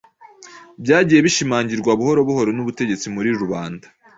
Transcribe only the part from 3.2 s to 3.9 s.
rubanda,